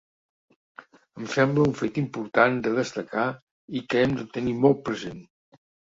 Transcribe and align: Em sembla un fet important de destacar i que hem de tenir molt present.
Em 1.19 1.27
sembla 1.33 1.65
un 1.71 1.75
fet 1.81 1.99
important 2.03 2.57
de 2.69 2.71
destacar 2.79 3.27
i 3.81 3.85
que 3.93 4.03
hem 4.07 4.17
de 4.23 4.29
tenir 4.39 4.57
molt 4.65 4.83
present. 4.89 5.21